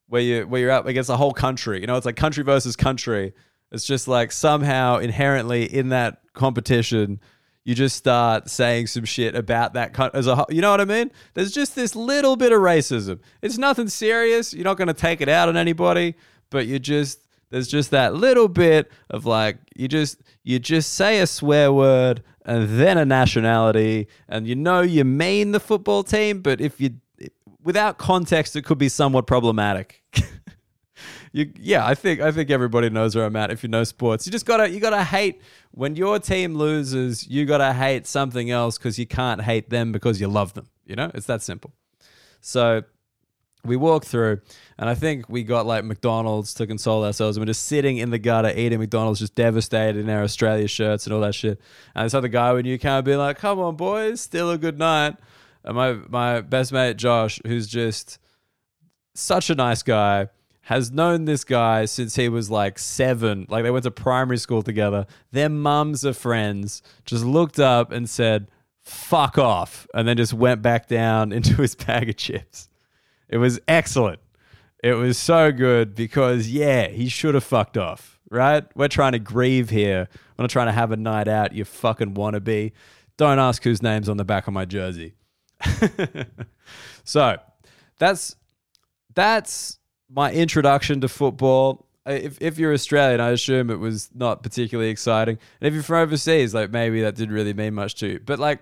[0.07, 1.81] where you where you're up against a whole country.
[1.81, 3.33] You know, it's like country versus country.
[3.71, 7.19] It's just like somehow inherently in that competition,
[7.65, 11.11] you just start saying some shit about that as a you know what I mean?
[11.33, 13.19] There's just this little bit of racism.
[13.41, 14.53] It's nothing serious.
[14.53, 16.15] You're not going to take it out on anybody,
[16.51, 21.19] but you just there's just that little bit of like you just you just say
[21.19, 26.41] a swear word and then a nationality, and you know you mean the football team,
[26.41, 26.91] but if you
[27.63, 30.03] without context, it could be somewhat problematic.
[31.35, 33.51] you, yeah, I think I think everybody knows where I'm at.
[33.51, 37.27] If you know sports, you just gotta you gotta hate when your team loses.
[37.27, 40.69] You gotta hate something else because you can't hate them because you love them.
[40.85, 41.73] You know, it's that simple.
[42.39, 42.83] So
[43.65, 44.39] we walk through,
[44.77, 47.35] and I think we got like McDonald's to console ourselves.
[47.35, 51.05] And we're just sitting in the gutter eating McDonald's, just devastated in our Australia shirts
[51.05, 51.59] and all that shit.
[51.95, 54.79] And this other guy when you can't be like, "Come on, boys, still a good
[54.79, 55.17] night."
[55.65, 58.19] And my my best mate Josh, who's just
[59.15, 60.29] such a nice guy,
[60.65, 63.45] has known this guy since he was like seven.
[63.49, 65.05] Like they went to primary school together.
[65.31, 66.81] Their mums are friends.
[67.05, 68.49] Just looked up and said,
[68.81, 72.67] "Fuck off," and then just went back down into his bag of chips.
[73.29, 74.19] It was excellent.
[74.83, 78.19] It was so good because yeah, he should have fucked off.
[78.31, 78.65] Right?
[78.75, 80.07] We're trying to grieve here.
[80.35, 81.53] We're not trying to have a night out.
[81.53, 82.71] You fucking wannabe.
[83.17, 85.13] Don't ask whose name's on the back of my jersey.
[87.03, 87.37] so
[87.99, 88.35] that's
[89.13, 89.77] that's
[90.15, 91.85] my introduction to football.
[92.07, 95.37] Uh, if, if you're Australian, I assume it was not particularly exciting.
[95.59, 98.19] And if you're from overseas, like maybe that didn't really mean much to you.
[98.25, 98.59] But like,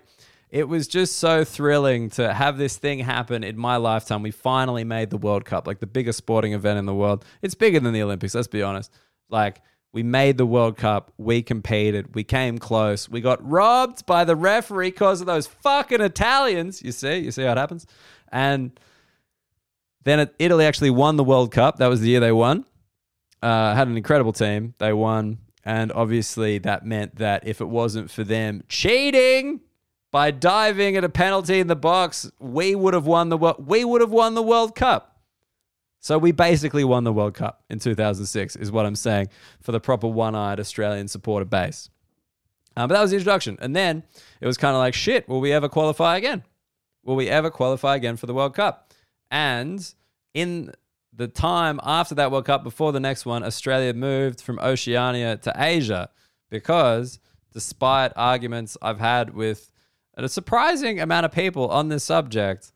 [0.50, 4.22] it was just so thrilling to have this thing happen in my lifetime.
[4.22, 7.24] We finally made the World Cup, like the biggest sporting event in the world.
[7.42, 8.92] It's bigger than the Olympics, let's be honest.
[9.28, 9.60] Like,
[9.92, 11.12] we made the World Cup.
[11.18, 12.14] We competed.
[12.16, 13.08] We came close.
[13.08, 16.82] We got robbed by the referee because of those fucking Italians.
[16.82, 17.18] You see?
[17.18, 17.86] You see how it happens?
[18.32, 18.78] And
[20.04, 21.78] then Italy actually won the World Cup.
[21.78, 22.64] That was the year they won.
[23.42, 24.74] Uh, had an incredible team.
[24.78, 25.38] They won.
[25.64, 29.60] And obviously, that meant that if it wasn't for them cheating
[30.10, 34.00] by diving at a penalty in the box, we would have won the we would
[34.00, 35.14] have won the World Cup.
[36.00, 39.30] So we basically won the World Cup in 2006, is what I'm saying,
[39.62, 41.88] for the proper one eyed Australian supporter base.
[42.76, 43.56] Um, but that was the introduction.
[43.60, 44.02] And then
[44.40, 46.42] it was kind of like, shit, will we ever qualify again?
[47.04, 48.92] Will we ever qualify again for the World Cup?
[49.30, 49.94] And
[50.32, 50.72] in
[51.12, 55.52] the time after that World Cup, before the next one, Australia moved from Oceania to
[55.56, 56.10] Asia
[56.50, 57.18] because,
[57.52, 59.70] despite arguments I've had with
[60.16, 62.72] a surprising amount of people on this subject,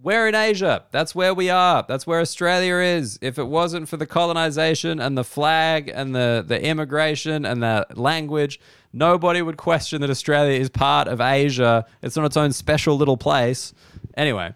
[0.00, 0.84] we're in Asia.
[0.90, 1.84] That's where we are.
[1.86, 3.18] That's where Australia is.
[3.22, 7.86] If it wasn't for the colonization and the flag and the, the immigration and the
[7.94, 8.60] language,
[8.92, 11.86] nobody would question that Australia is part of Asia.
[12.02, 13.72] It's not its own special little place.
[14.16, 14.54] Anyway,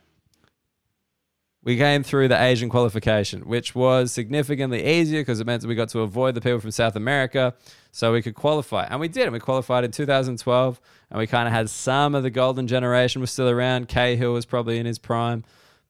[1.69, 5.75] we came through the Asian qualification, which was significantly easier because it meant that we
[5.75, 7.53] got to avoid the people from South America
[7.93, 8.87] so we could qualify.
[8.87, 9.25] And we did.
[9.25, 13.21] And we qualified in 2012 and we kind of had some of the golden generation
[13.21, 13.87] was still around.
[13.87, 15.45] Cahill was probably in his prime,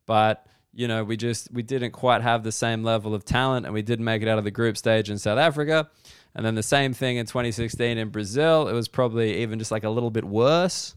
[0.05, 3.73] but you know, we just we didn't quite have the same level of talent and
[3.73, 5.89] we didn't make it out of the group stage in South Africa.
[6.35, 8.67] And then the same thing in 2016 in Brazil.
[8.67, 10.97] It was probably even just like a little bit worse.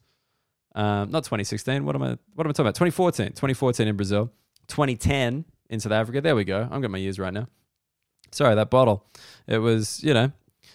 [0.74, 1.86] Um, not 2016.
[1.86, 2.17] What am I?
[2.34, 2.74] What am I talking about?
[2.74, 3.28] 2014.
[3.28, 4.32] 2014 in Brazil.
[4.71, 6.21] 2010 in South Africa.
[6.21, 6.62] There we go.
[6.71, 7.47] I'm getting my years right now.
[8.31, 9.05] Sorry, that bottle.
[9.45, 10.31] It was, you know,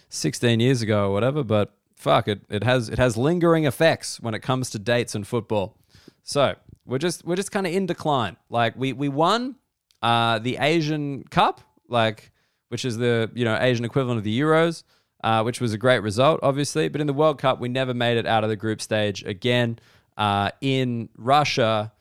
[0.09, 2.41] 16 years ago or whatever, but fuck it.
[2.49, 5.75] It has it has lingering effects when it comes to dates and football.
[6.23, 6.55] So
[6.85, 8.37] we're just we're just kind of in decline.
[8.49, 9.55] Like we we won
[10.01, 12.31] uh, the Asian Cup, like
[12.69, 14.83] which is the you know Asian equivalent of the Euros,
[15.23, 16.87] uh, which was a great result, obviously.
[16.87, 19.79] But in the World Cup, we never made it out of the group stage again.
[20.17, 21.91] Uh, in Russia,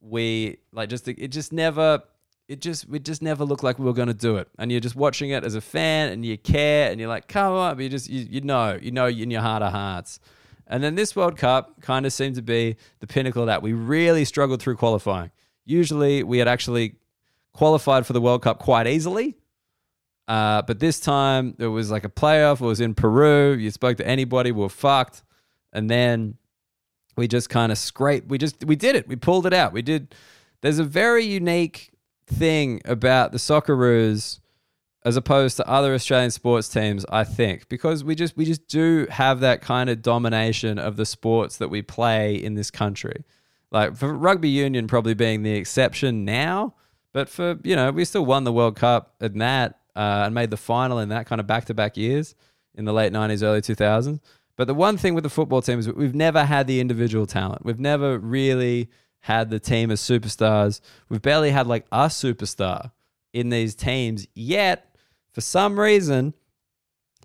[0.00, 2.02] we like just it just never
[2.48, 4.48] it just we just never looked like we were going to do it.
[4.58, 7.52] And you're just watching it as a fan and you care and you're like come
[7.52, 10.20] on but you just you, you know you know in your heart of hearts.
[10.66, 13.60] And then this world cup kind of seemed to be the pinnacle of that.
[13.60, 15.32] We really struggled through qualifying.
[15.64, 16.94] Usually we had actually
[17.52, 19.36] qualified for the world cup quite easily
[20.30, 22.60] uh, but this time it was like a playoff.
[22.60, 23.54] It was in peru.
[23.54, 25.24] You spoke to anybody we were fucked.
[25.72, 26.36] And then
[27.20, 28.28] we just kind of scraped.
[28.28, 29.06] We just we did it.
[29.06, 29.72] We pulled it out.
[29.72, 30.14] We did.
[30.62, 31.92] There's a very unique
[32.26, 34.40] thing about the Socceroos
[35.04, 39.06] as opposed to other Australian sports teams, I think, because we just we just do
[39.10, 43.24] have that kind of domination of the sports that we play in this country.
[43.70, 46.74] Like for rugby union probably being the exception now,
[47.12, 50.50] but for you know we still won the World Cup in that uh, and made
[50.50, 52.34] the final in that kind of back to back years
[52.74, 54.20] in the late '90s, early 2000s.
[54.60, 57.64] But the one thing with the football team is we've never had the individual talent.
[57.64, 60.82] We've never really had the team as superstars.
[61.08, 62.90] We've barely had like a superstar
[63.32, 64.94] in these teams yet.
[65.32, 66.34] For some reason,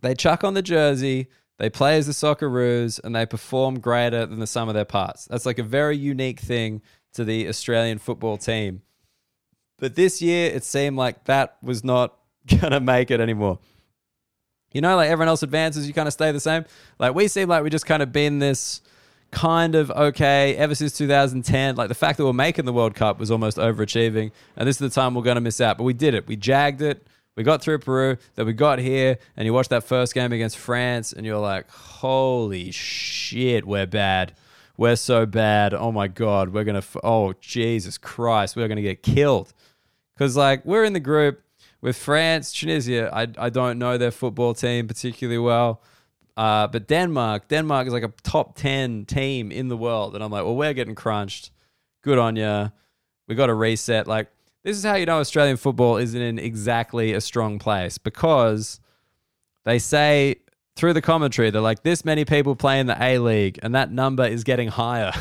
[0.02, 1.28] they chuck on the jersey,
[1.60, 5.26] they play as the Socceroos, and they perform greater than the sum of their parts.
[5.26, 6.82] That's like a very unique thing
[7.16, 8.82] to the Australian football team.
[9.78, 12.18] But this year, it seemed like that was not
[12.48, 13.60] going to make it anymore
[14.76, 16.66] You know, like everyone else advances, you kind of stay the same.
[17.00, 18.82] Like we seem like we just kind of been this
[19.32, 21.78] kind of okay ever since 2010.
[21.78, 24.80] Like the fact that we're making the World Cup was almost overachieving, and this is
[24.80, 25.78] the time we're going to miss out.
[25.78, 26.28] But we did it.
[26.28, 27.08] We jagged it.
[27.38, 28.18] We got through Peru.
[28.36, 31.70] Then we got here, and you watch that first game against France, and you're like,
[31.70, 34.34] "Holy shit, we're bad.
[34.76, 35.74] We're so bad.
[35.74, 36.80] Oh my god, we're gonna.
[36.80, 39.54] F- oh Jesus Christ, we're gonna get killed."
[40.18, 41.45] Because like we're in the group
[41.86, 43.12] with France, Tunisia.
[43.14, 45.84] I I don't know their football team particularly well.
[46.36, 50.16] Uh, but Denmark, Denmark is like a top 10 team in the world.
[50.16, 51.52] And I'm like, well, we're getting crunched.
[52.02, 52.72] Good on you.
[53.28, 54.08] We got to reset.
[54.08, 54.30] Like,
[54.64, 58.80] this is how you know Australian football isn't in exactly a strong place because
[59.64, 60.38] they say
[60.76, 63.92] through the commentary, they're like, this many people play in the A League, and that
[63.92, 65.14] number is getting higher.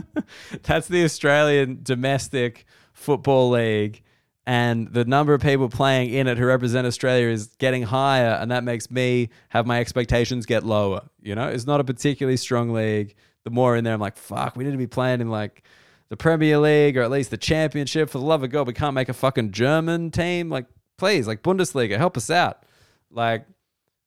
[0.62, 4.02] That's the Australian domestic football league
[4.46, 8.50] and the number of people playing in it who represent Australia is getting higher, and
[8.50, 11.02] that makes me have my expectations get lower.
[11.20, 13.14] You know, it's not a particularly strong league.
[13.44, 15.62] The more in there, I'm like, fuck, we need to be playing in like
[16.08, 18.10] the Premier League or at least the Championship.
[18.10, 20.50] For the love of God, we can't make a fucking German team.
[20.50, 20.66] Like,
[20.98, 22.64] please, like Bundesliga, help us out.
[23.10, 23.46] Like,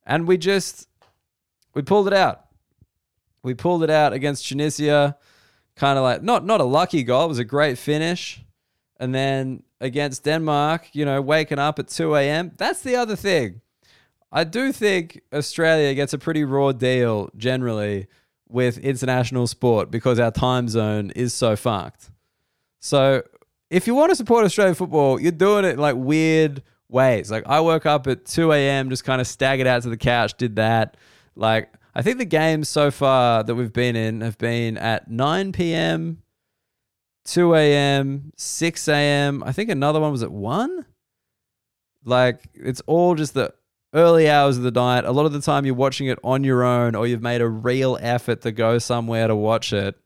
[0.04, 0.88] and we just
[1.74, 2.42] we pulled it out.
[3.42, 5.16] We pulled it out against Tunisia.
[5.76, 7.24] Kind of like not not a lucky goal.
[7.24, 8.42] It was a great finish.
[8.98, 12.52] And then against Denmark, you know, waking up at 2 a.m.
[12.56, 13.60] That's the other thing.
[14.32, 18.06] I do think Australia gets a pretty raw deal generally
[18.48, 22.10] with international sport because our time zone is so fucked.
[22.80, 23.22] So
[23.70, 27.30] if you want to support Australian football, you're doing it in like weird ways.
[27.30, 30.34] Like I woke up at 2 a.m., just kind of staggered out to the couch,
[30.36, 30.96] did that.
[31.34, 35.52] Like I think the games so far that we've been in have been at 9
[35.52, 36.22] p.m.,
[37.26, 39.42] 2 a.m., 6 a.m.
[39.44, 40.86] I think another one was at 1.
[42.04, 43.52] Like, it's all just the
[43.92, 45.04] early hours of the night.
[45.04, 47.48] A lot of the time, you're watching it on your own or you've made a
[47.48, 49.96] real effort to go somewhere to watch it.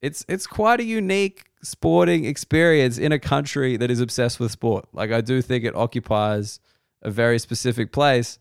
[0.00, 4.86] It's, it's quite a unique sporting experience in a country that is obsessed with sport.
[4.92, 6.60] Like, I do think it occupies
[7.02, 8.38] a very specific place.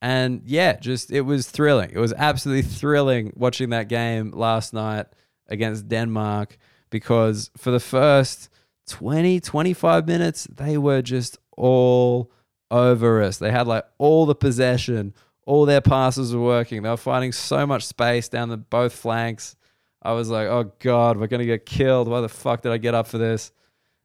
[0.00, 1.90] And yeah, just it was thrilling.
[1.92, 5.06] It was absolutely thrilling watching that game last night
[5.48, 6.58] against Denmark
[6.92, 8.48] because for the first
[8.86, 12.30] 20, 25 minutes, they were just all
[12.70, 13.38] over us.
[13.38, 16.82] They had like all the possession, all their passes were working.
[16.82, 19.56] They were finding so much space down the both flanks.
[20.02, 22.06] I was like, oh God, we're going to get killed.
[22.06, 23.50] Why the fuck did I get up for this?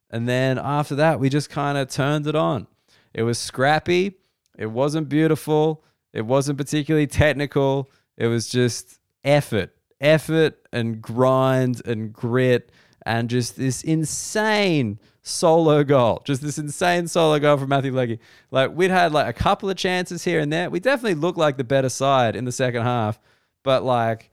[0.09, 2.67] And then after that, we just kind of turned it on.
[3.13, 4.15] It was scrappy.
[4.57, 5.83] It wasn't beautiful.
[6.13, 7.89] It wasn't particularly technical.
[8.15, 12.71] It was just effort effort and grind and grit
[13.05, 16.21] and just this insane solo goal.
[16.25, 18.19] Just this insane solo goal from Matthew Leckie.
[18.51, 20.69] Like we'd had like a couple of chances here and there.
[20.69, 23.19] We definitely looked like the better side in the second half.
[23.63, 24.29] But like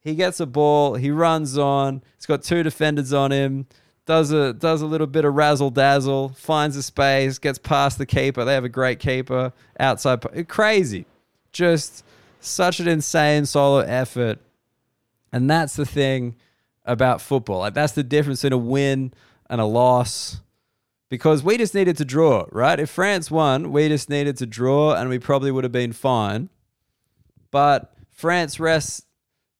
[0.00, 3.66] he gets a ball, he runs on, he's got two defenders on him,
[4.04, 8.06] does a does a little bit of razzle dazzle, finds a space, gets past the
[8.06, 8.44] keeper.
[8.44, 10.48] They have a great keeper outside.
[10.48, 11.06] Crazy.
[11.52, 12.04] Just
[12.40, 14.40] such an insane solo effort
[15.32, 16.36] and that's the thing
[16.84, 17.60] about football.
[17.60, 19.12] Like that's the difference in a win
[19.48, 20.40] and a loss.
[21.08, 22.80] Because we just needed to draw, right?
[22.80, 26.48] If France won, we just needed to draw and we probably would have been fine.
[27.50, 29.02] But France rests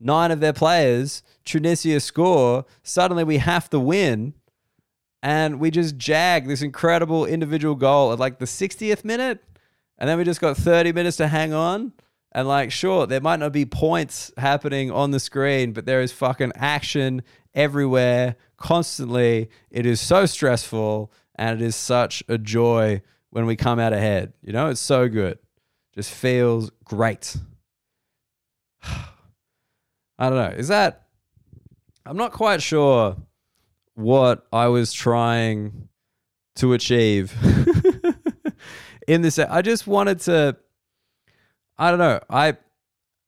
[0.00, 4.32] nine of their players, Tunisia score, suddenly we have to win.
[5.22, 9.44] And we just jag this incredible individual goal at like the 60th minute.
[9.98, 11.92] And then we just got 30 minutes to hang on.
[12.34, 16.12] And like, sure, there might not be points happening on the screen, but there is
[16.12, 17.22] fucking action
[17.54, 19.50] everywhere, constantly.
[19.70, 24.32] It is so stressful and it is such a joy when we come out ahead.
[24.42, 25.38] You know, it's so good.
[25.94, 27.36] Just feels great.
[28.82, 30.56] I don't know.
[30.56, 31.02] Is that
[32.06, 33.16] I'm not quite sure
[33.94, 35.88] what I was trying
[36.56, 37.34] to achieve
[39.06, 39.38] in this.
[39.38, 40.56] I just wanted to
[41.78, 42.20] I don't know.
[42.30, 42.56] I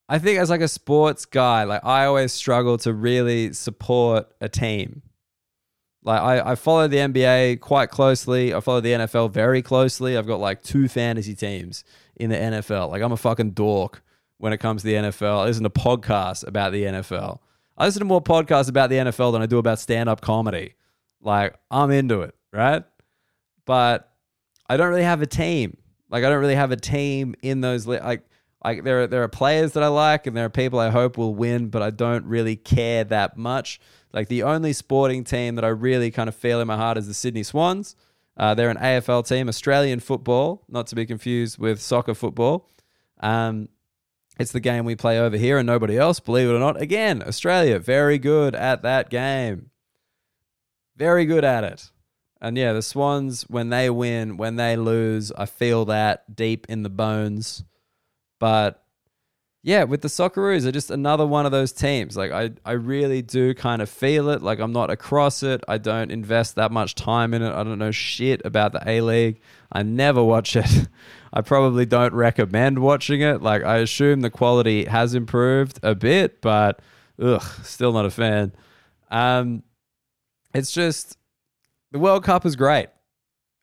[0.09, 4.49] I think as like a sports guy, like I always struggle to really support a
[4.49, 5.03] team.
[6.03, 8.53] Like I, I follow the NBA quite closely.
[8.55, 10.19] I follow the NFL very closely.
[10.19, 11.85] I've got like two fantasy teams
[12.17, 12.91] in the NFL.
[12.91, 14.03] Like I'm a fucking dork
[14.37, 15.41] when it comes to the NFL.
[15.41, 17.39] I listen to podcasts about the NFL.
[17.79, 20.75] I listen to more podcasts about the NFL than I do about stand-up comedy.
[21.23, 22.85] Like I'm into it, right?
[23.65, 24.13] But
[24.69, 25.79] I don't really have a team.
[26.11, 28.27] Like I don't really have a team in those li- like
[28.65, 31.19] like there are there are players that I like and there are people I hope
[31.19, 33.79] will win, but I don't really care that much.
[34.13, 37.07] Like the only sporting team that I really kind of feel in my heart is
[37.07, 37.95] the Sydney Swans.
[38.37, 42.69] Uh, they're an AFL team, Australian football, not to be confused with soccer football.
[43.21, 43.69] Um,
[44.39, 46.81] it's the game we play over here and nobody else, believe it or not.
[46.81, 49.71] Again, Australia, very good at that game.
[50.97, 51.91] Very good at it.
[52.41, 56.83] And yeah, the Swans, when they win, when they lose, I feel that deep in
[56.83, 57.65] the bones.
[58.45, 58.85] But
[59.63, 62.15] yeah, with the Socceroos, they're just another one of those teams.
[62.15, 64.43] Like I, I really do kind of feel it.
[64.43, 65.65] Like I'm not across it.
[65.67, 67.55] I don't invest that much time in it.
[67.55, 69.41] I don't know shit about the A League.
[69.73, 70.89] I never watch it.
[71.33, 73.41] I probably don't recommend watching it.
[73.41, 76.83] Like I assume the quality has improved a bit, but
[77.19, 78.53] ugh, still not a fan.
[79.11, 79.63] Um,
[80.53, 81.17] it's just
[81.93, 82.89] the World Cup is great.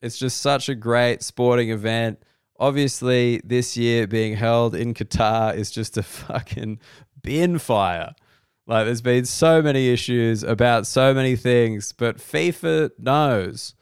[0.02, 2.18] It's just such a great sporting event
[2.62, 6.80] obviously this year being held in Qatar is just a fucking
[7.22, 8.14] bin fire.
[8.68, 13.74] Like there's been so many issues about so many things, but FIFA knows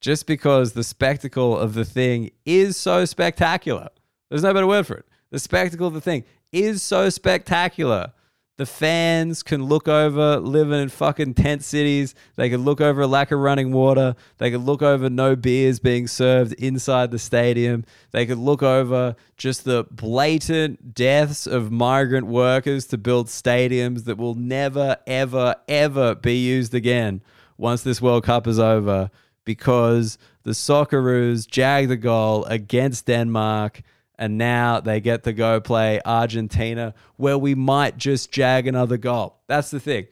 [0.00, 3.88] just because the spectacle of the thing is so spectacular.
[4.28, 5.06] There's no better word for it.
[5.30, 8.12] The spectacle of the thing is so spectacular
[8.58, 12.16] the fans can look over living in fucking tent cities.
[12.34, 14.16] They can look over a lack of running water.
[14.38, 17.84] They can look over no beers being served inside the stadium.
[18.10, 24.18] They could look over just the blatant deaths of migrant workers to build stadiums that
[24.18, 27.22] will never, ever, ever be used again
[27.56, 29.08] once this World Cup is over
[29.44, 33.82] because the Socceroos jagged the goal against Denmark
[34.18, 39.38] and now they get to go play Argentina, where we might just jag another goal.
[39.46, 40.08] That's the thing.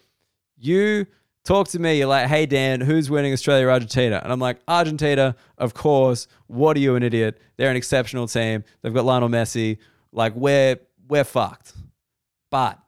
[0.57, 1.07] You
[1.45, 4.21] talk to me, you're like, hey, Dan, who's winning Australia or Argentina?
[4.23, 6.29] And I'm like, Argentina, of course.
[6.47, 7.41] What are you, an idiot?
[7.57, 8.63] They're an exceptional team.
[8.81, 9.79] They've got Lionel Messi.
[10.13, 10.77] Like, we're,
[11.09, 11.73] we're fucked.
[12.49, 12.79] But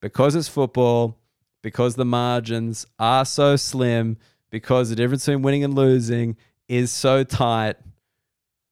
[0.00, 1.18] because it's football,
[1.62, 4.18] because the margins are so slim,
[4.50, 6.36] because the difference between winning and losing
[6.68, 7.76] is so tight,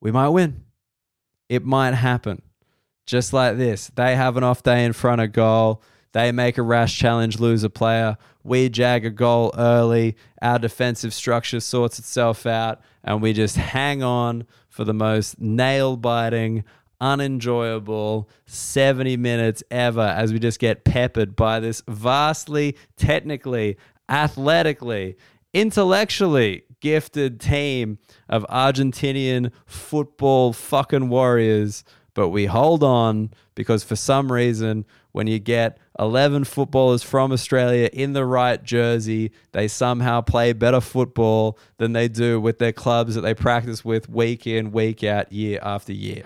[0.01, 0.66] we might win
[1.49, 2.43] it might happen.
[3.07, 3.91] Just like this.
[3.95, 5.83] They have an off day in front of goal.
[6.13, 8.17] They make a rash challenge, lose a player.
[8.43, 10.17] We jag a goal early.
[10.43, 15.97] Our defensive structure sorts itself out, and we just hang on for the most nail
[15.97, 16.65] biting,
[17.01, 23.77] unenjoyable 70 minutes ever as we just get peppered by this vastly, technically,
[24.09, 25.17] athletically,
[25.53, 27.99] intellectually gifted team
[28.29, 31.85] of Argentinian football fucking warriors.
[32.15, 37.91] But we hold on because for some reason, when you get 11 footballers from Australia
[37.93, 43.15] in the right jersey, they somehow play better football than they do with their clubs
[43.15, 46.23] that they practice with week in, week out, year after year.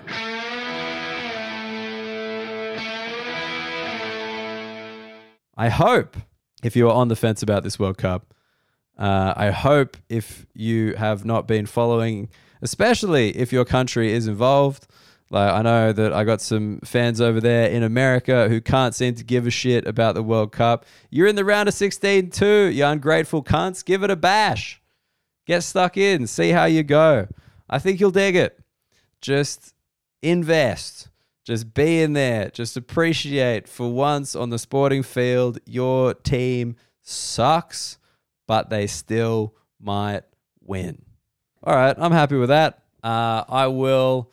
[5.57, 6.17] I hope
[6.63, 8.33] if you are on the fence about this World Cup,
[9.01, 12.29] uh, I hope if you have not been following,
[12.61, 14.87] especially if your country is involved.
[15.31, 19.15] Like I know that I got some fans over there in America who can't seem
[19.15, 20.85] to give a shit about the World Cup.
[21.09, 23.83] You're in the round of 16 too, you ungrateful cunts.
[23.83, 24.83] Give it a bash.
[25.47, 27.27] Get stuck in, see how you go.
[27.71, 28.61] I think you'll dig it.
[29.23, 29.73] Just
[30.21, 31.09] invest.
[31.45, 32.51] Just be in there.
[32.51, 37.97] Just appreciate for once on the sporting field your team sucks
[38.51, 40.23] but they still might
[40.61, 41.01] win.
[41.63, 42.83] All right, I'm happy with that.
[43.01, 44.33] Uh, I will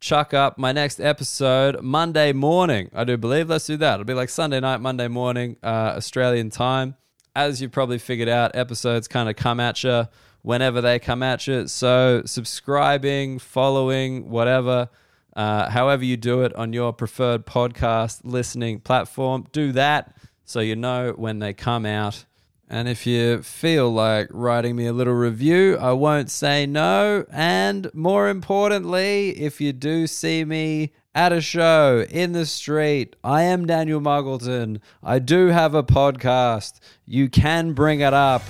[0.00, 2.88] chuck up my next episode Monday morning.
[2.94, 3.50] I do believe.
[3.50, 3.92] Let's do that.
[3.92, 6.96] It'll be like Sunday night, Monday morning, uh, Australian time.
[7.36, 10.08] As you probably figured out, episodes kind of come at you
[10.40, 11.68] whenever they come at you.
[11.68, 14.88] So subscribing, following, whatever,
[15.36, 20.16] uh, however you do it on your preferred podcast listening platform, do that
[20.46, 22.24] so you know when they come out.
[22.70, 27.24] And if you feel like writing me a little review, I won't say no.
[27.30, 33.44] And more importantly, if you do see me at a show in the street, I
[33.44, 34.80] am Daniel Muggleton.
[35.02, 36.74] I do have a podcast.
[37.06, 38.42] You can bring it up.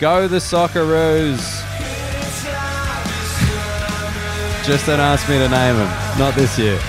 [0.00, 1.38] Go the Socceroos.
[4.66, 6.18] Just don't ask me to name them.
[6.18, 6.80] Not this year.